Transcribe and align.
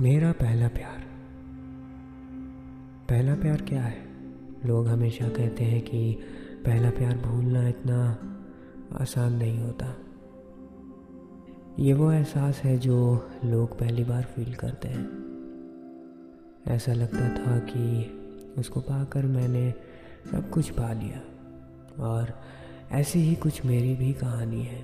मेरा 0.00 0.32
पहला 0.32 0.68
प्यार। 0.68 1.04
पहला 3.08 3.34
प्यार 3.34 3.62
क्या 3.62 3.82
है? 3.82 3.98
लोग 4.66 4.88
हमेशा 4.88 5.28
कहते 5.28 5.64
हैं 5.64 5.82
कि 5.82 6.18
पहला 6.64 6.90
प्यार 6.90 7.18
भूलना 7.18 7.68
इतना 7.68 8.18
आसान 9.00 9.32
नहीं 9.32 9.58
होता। 9.58 9.96
ये 11.78 11.92
वो 11.92 12.12
एहसास 12.12 12.60
है 12.64 12.78
जो 12.78 13.28
लोग 13.44 13.78
पहली 13.78 14.04
बार 14.04 14.22
फील 14.22 14.54
करते 14.54 14.88
हैं। 14.88 15.08
ऐसा 16.66 16.92
लगता 16.92 17.28
था 17.28 17.58
कि 17.58 18.10
उसको 18.58 18.80
पाकर 18.80 19.26
मैंने 19.26 19.74
सब 20.30 20.50
कुछ 20.50 20.70
पा 20.70 20.92
लिया 20.92 21.20
और 22.04 22.40
ऐसी 22.92 23.18
ही 23.18 23.34
कुछ 23.34 23.64
मेरी 23.64 23.94
भी 23.94 24.12
कहानी 24.12 24.62
है। 24.62 24.82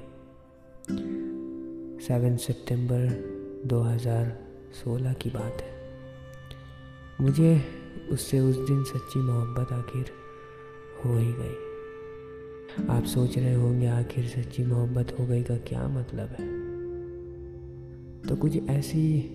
सेवन 1.99 2.37
सितंबर 2.37 3.35
2000 3.67 4.54
सोलह 4.75 5.13
की 5.13 5.31
बात 5.31 5.63
है। 5.63 5.75
मुझे 7.21 7.65
उससे 8.11 8.41
उस 8.41 8.57
दिन 8.57 8.85
सच्ची 8.85 9.19
मोहब्बत 9.19 9.73
आखिर 9.73 10.05
हो 11.05 11.19
ही 11.19 11.33
गई। 11.33 11.55
आप 12.91 13.05
सोच 13.05 13.39
रहे 13.39 13.55
होंगे, 13.55 13.87
आखिर 13.87 14.25
सच्ची 14.25 14.65
मोहब्बत 14.65 15.17
हो 15.21 15.27
गई 15.27 15.43
का 15.43 15.57
क्या 15.57 15.89
मतलब 15.89 16.29
है? 16.29 16.65
तो 18.23 18.37
कुछ 18.37 18.57
ऐसी, 18.57 19.31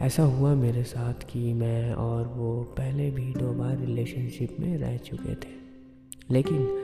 ऐसा 0.00 0.22
हुआ 0.22 0.54
मेरे 0.54 0.82
साथ 0.82 1.14
कि 1.14 1.52
मैं 1.52 1.94
और 1.94 2.26
वो 2.26 2.62
पहले 2.62 3.10
भी 3.10 3.32
दो 3.32 3.52
बार 3.52 3.78
रिलेशनशिप 3.78 4.56
में 4.60 4.78
रह 4.78 4.96
चुके 4.96 5.34
थे। 5.34 5.58
लेकिन 6.30 6.82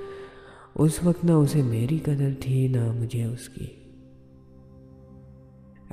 उस 0.76 1.04
वक्त 1.04 1.24
ना 1.24 1.38
उसे 1.38 1.62
मेरी 1.62 1.98
कदर 1.98 2.34
थी, 2.34 2.68
ना 2.68 2.92
मुझे 2.92 3.24
उसकी। 3.24 3.83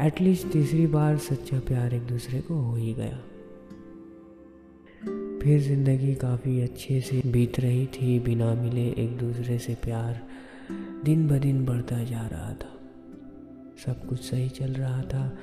एटलीस्ट 0.01 0.47
तीसरी 0.47 0.87
बार 0.87 1.17
सच्चा 1.17 1.59
प्यार 1.59 1.93
एक 1.93 2.01
दूसरे 2.01 2.41
को 2.41 2.53
हो 2.53 2.75
ही 2.75 2.93
गया। 2.93 3.17
फिर 5.39 5.61
ज़िंदगी 5.61 6.15
काफ़ी 6.15 6.61
अच्छे 6.61 7.01
से 7.01 7.21
बीत 7.25 7.59
रही 7.59 7.85
थी, 7.87 8.19
बिना 8.19 8.53
मिले 8.53 8.87
एक 8.89 9.17
दूसरे 9.17 9.59
से 9.59 9.75
प्यार 9.75 10.21
दिन 11.03 11.27
ब 11.27 11.31
दिन 11.31 11.65
बढ़ता 11.65 12.03
जा 12.03 12.27
रहा 12.27 12.53
था। 12.53 12.73
सब 13.85 14.07
कुछ 14.07 14.19
सही 14.19 14.49
चल 14.49 14.73
रहा 14.73 15.01
था। 15.03 15.37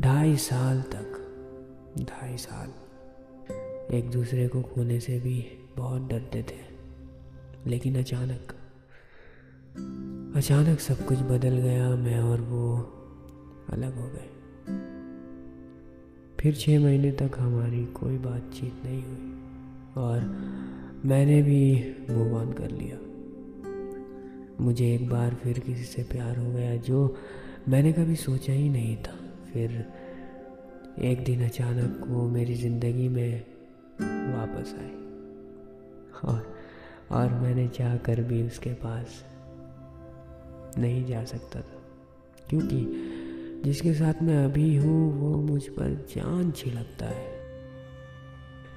ढाई 0.00 0.36
साल 0.36 0.82
तक, 0.82 1.18
ढाई 2.00 2.36
साल, 2.36 2.68
एक 3.94 4.10
दूसरे 4.10 4.48
को 4.48 4.62
खोने 4.62 5.00
से 5.00 5.18
भी 5.18 5.46
बहुत 5.76 6.08
डरते 6.08 6.42
थे। 6.42 6.60
लेकिन 7.70 7.98
अचानक 7.98 8.54
अचानक 10.36 10.80
सब 10.80 11.06
कुछ 11.06 11.18
बदल 11.18 11.56
गया, 11.58 11.96
मैं 11.96 12.20
और 12.20 12.40
वो 12.40 12.98
अलग 13.68 13.96
हो 13.96 14.08
गए। 14.08 14.28
फिर 16.40 16.54
छः 16.54 16.80
महीने 16.80 17.10
तक 17.12 17.38
हमारी 17.38 17.84
कोई 17.94 18.18
बातचीत 18.18 18.82
नहीं 18.84 19.02
हुई 19.02 20.02
और 20.02 20.20
मैंने 21.04 21.42
भी 21.42 21.94
मूव 22.10 22.36
ऑन 22.36 22.52
कर 22.52 22.70
लिया। 22.70 22.98
मुझे 24.60 24.94
एक 24.94 25.08
बार 25.08 25.34
फिर 25.34 25.58
किसी 25.58 25.84
से 25.84 26.02
प्यार 26.02 26.38
हो 26.38 26.50
गया 26.52 26.76
जो 26.76 27.16
मैंने 27.68 27.92
कभी 27.92 28.16
सोचा 28.16 28.52
ही 28.52 28.68
नहीं 28.68 28.96
था। 28.96 29.16
फिर 29.52 29.84
एक 31.02 31.24
दिन 31.24 31.44
अचानक 31.44 32.04
वो 32.08 32.28
मेरी 32.28 32.54
ज़िंदगी 32.54 33.08
में 33.08 33.44
वापस 34.00 34.74
आई 34.78 34.90
और 36.24 36.54
और 37.12 37.32
मैंने 37.32 37.68
चाह 37.68 37.96
कर 37.96 38.22
भी 38.22 38.42
उसके 38.42 38.70
पास 38.74 39.22
नहीं 40.78 41.04
जा 41.04 41.24
सकता 41.24 41.60
था, 41.60 41.80
क्योंकि 42.50 43.01
जिसके 43.64 43.94
साथ 43.94 44.22
मैं 44.22 44.44
अभी 44.44 44.76
हूँ, 44.76 45.20
वो 45.20 45.42
मुझ 45.42 45.62
पर 45.62 46.06
जान 46.08 46.50
छिड़कता 46.50 47.06
है। 47.06 47.32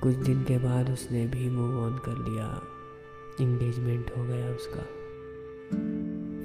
कुछ 0.03 0.16
दिन 0.16 0.44
के 0.44 0.57
बाद 0.57 0.90
उसने 0.90 1.28
भी 1.28 1.50
मूव 1.50 1.84
ऑन 1.84 1.97
कर 1.97 2.31
लिया। 2.31 2.62
इंगेजमेंट 3.41 4.12
हो 4.18 4.24
गया 4.24 4.50
उसका। 4.50 4.81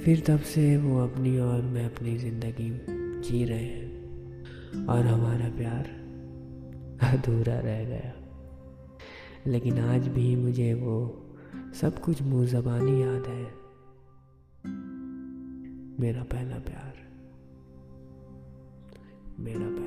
फिर 0.04 0.24
तब 0.28 0.38
से 0.38 0.76
वो 0.76 0.98
अपनी 0.98 1.38
और 1.38 1.62
मैं 1.62 1.96
अपनी 1.96 2.16
ज़िंदगी 2.16 2.80
जी 3.28 3.44
रहे 3.44 3.64
हैं। 3.64 3.90
और 4.86 5.06
हमारा 5.06 5.48
प्यार 5.48 5.84
अधूरा 7.02 7.60
रह 7.60 7.84
गया। 7.84 8.12
लेकिन 9.46 9.78
आज 9.78 10.08
भी 10.08 10.36
मुझे 10.36 10.74
वो 10.74 11.26
सब 11.80 11.98
कुछ 11.98 12.22
मुँह 12.22 12.46
ज़बानी 12.46 13.02
याद 13.02 13.26
है। 13.26 13.60
मेरा 16.00 16.22
पहला 16.22 16.58
प्यार। 16.58 17.09
मेरा 19.44 19.58
पहला 19.58 19.79